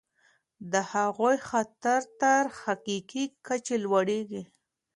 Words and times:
د 0.71 0.73
هغوی 0.91 1.37
خطر 1.49 2.01
تر 2.21 2.43
حقیقي 2.61 3.25
کچې 3.47 3.75
لوړیږي. 3.85 4.43